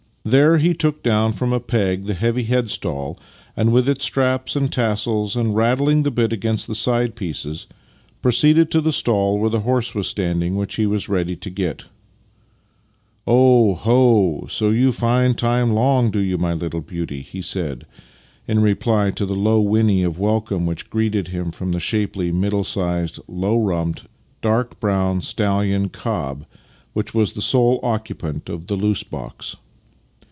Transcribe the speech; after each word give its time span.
There 0.23 0.59
he 0.59 0.75
took 0.75 1.01
down 1.01 1.33
from 1.33 1.51
a 1.51 1.59
peg 1.59 2.05
the 2.05 2.13
heavy 2.13 2.43
headstall, 2.43 3.17
with 3.57 3.89
its 3.89 4.05
straps 4.05 4.55
and 4.55 4.71
tassels, 4.71 5.35
and, 5.35 5.55
rattling 5.55 6.03
the 6.03 6.11
bit 6.11 6.31
against 6.31 6.67
the 6.67 6.75
side 6.75 7.15
pieces, 7.15 7.65
proceeded 8.21 8.69
to 8.69 8.81
the 8.81 8.91
stall 8.91 9.39
where 9.39 9.49
the 9.49 9.61
horse 9.61 9.95
was 9.95 10.07
standing 10.07 10.55
which 10.55 10.75
he 10.75 10.85
was 10.85 11.05
to 11.05 11.09
get 11.09 11.25
ready." 11.79 11.83
Oh 13.27 13.73
ho, 13.73 14.45
so 14.47 14.69
you 14.69 14.91
find 14.91 15.35
time 15.35 15.73
long, 15.73 16.11
do 16.11 16.21
3'ou, 16.23 16.39
my 16.39 16.53
little 16.53 16.81
beauty?" 16.81 17.21
he 17.23 17.41
said 17.41 17.87
in 18.47 18.61
reply 18.61 19.09
to 19.09 19.25
the 19.25 19.33
low 19.33 19.59
whinny 19.59 20.03
of 20.03 20.19
welcome 20.19 20.67
which 20.67 20.91
greeted 20.91 21.29
him 21.29 21.49
from 21.49 21.71
the 21.71 21.79
shapely, 21.79 22.31
middle 22.31 22.63
sized, 22.63 23.19
low 23.27 23.57
rumped, 23.59 24.03
dark 24.43 24.79
brown 24.79 25.23
stallion 25.23 25.89
cob 25.89 26.45
which 26.93 27.15
was 27.15 27.33
the 27.33 27.41
sole 27.41 27.79
occupant 27.81 28.49
of 28.49 28.67
the 28.67 28.75
loose 28.75 29.01
box. 29.01 29.55